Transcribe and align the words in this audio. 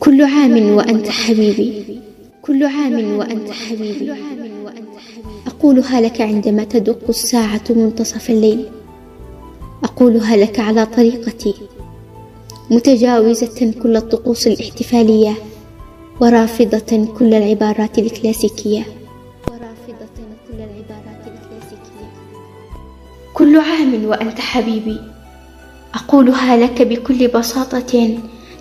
كل 0.00 0.24
عام 0.24 0.70
وأنت 0.70 1.08
حبيبي. 1.08 2.00
كل 2.42 2.64
عام 2.64 3.16
وأنت 3.16 3.50
حبيبي. 3.50 4.12
أقولها 5.46 6.00
لك 6.00 6.20
عندما 6.20 6.64
تدق 6.64 7.08
الساعة 7.08 7.64
منتصف 7.70 8.30
الليل. 8.30 8.66
أقولها 9.84 10.36
لك 10.36 10.60
على 10.60 10.86
طريقتي. 10.86 11.54
متجاوزة 12.70 13.74
كل 13.82 13.96
الطقوس 13.96 14.46
الاحتفالية. 14.46 15.34
ورافضة 16.20 17.08
كل 17.18 17.34
العبارات 17.34 17.98
الكلاسيكية. 17.98 18.86
ورافضة 19.48 20.16
كل 20.48 20.54
العبارات 20.56 21.22
الكلاسيكية. 21.26 22.08
كل 23.34 23.56
عام 23.58 24.04
وأنت 24.04 24.40
حبيبي. 24.40 25.00
أقولها 25.94 26.56
لك 26.56 26.82
بكل 26.82 27.28
بساطة. 27.28 28.18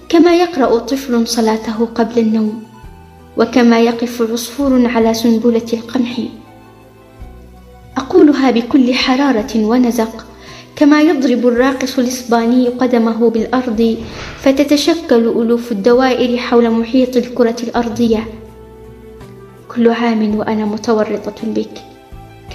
كما 0.09 0.35
يقرأ 0.35 0.77
طفل 0.79 1.27
صلاته 1.27 1.85
قبل 1.95 2.19
النوم 2.19 2.63
وكما 3.37 3.79
يقف 3.79 4.31
عصفور 4.31 4.87
على 4.87 5.13
سنبلة 5.13 5.65
القمح. 5.73 6.19
أقولها 7.97 8.51
بكل 8.51 8.93
حرارة 8.93 9.55
ونزق 9.55 10.25
كما 10.75 11.01
يضرب 11.01 11.47
الراقص 11.47 11.99
الإسباني 11.99 12.67
قدمه 12.67 13.29
بالأرض 13.29 13.97
فتتشكل 14.39 15.27
ألوف 15.27 15.71
الدوائر 15.71 16.37
حول 16.37 16.71
محيط 16.71 17.17
الكرة 17.17 17.55
الأرضية. 17.63 18.27
كل 19.75 19.89
عام 19.89 20.35
وأنا 20.35 20.65
متورطة 20.65 21.41
بك 21.43 21.81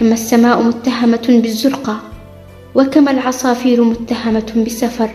كما 0.00 0.12
السماء 0.12 0.62
متهمة 0.62 1.26
بالزرقة 1.28 2.00
وكما 2.74 3.10
العصافير 3.10 3.84
متهمة 3.84 4.52
بالسفر. 4.56 5.10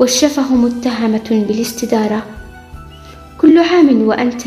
والشفه 0.00 0.54
متهمة 0.54 1.44
بالاستدارة. 1.48 2.22
كل 3.40 3.58
عام 3.58 4.02
وأنت 4.02 4.46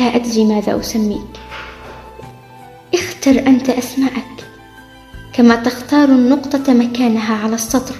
لا 0.00 0.16
أدري 0.16 0.44
ماذا 0.44 0.80
أسميك. 0.80 1.40
اختر 2.94 3.30
أنت 3.30 3.70
أسماءك. 3.70 4.44
كما 5.32 5.56
تختار 5.56 6.08
النقطة 6.08 6.72
مكانها 6.72 7.34
على 7.34 7.54
السطر 7.54 7.94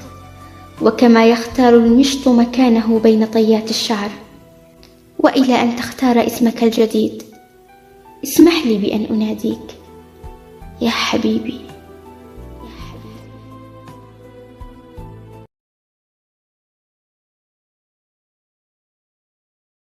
وكما 0.82 1.26
يختار 1.26 1.74
المشط 1.74 2.28
مكانه 2.28 2.98
بين 2.98 3.26
طيات 3.26 3.70
الشعر. 3.70 4.10
وإلى 5.18 5.62
أن 5.62 5.76
تختار 5.76 6.26
اسمك 6.26 6.62
الجديد 6.62 7.22
اسمح 8.24 8.66
لي 8.66 8.78
بأن 8.78 9.04
أناديك. 9.04 9.78
يا 10.80 10.90
حبيبي. 10.90 11.60